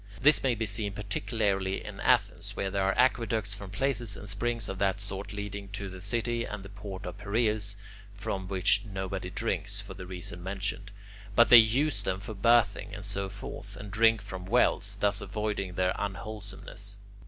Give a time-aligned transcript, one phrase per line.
[0.19, 4.67] This may be seen particularly in Athens, where there are aqueducts from places and springs
[4.67, 7.77] of that sort leading to the city and the port of Piraeus,
[8.15, 10.89] from which nobody drinks, for the reason mentioned,
[11.35, 15.75] but they use them for bathing and so forth, and drink from wells, thus avoiding
[15.75, 16.97] their unwholesomeness.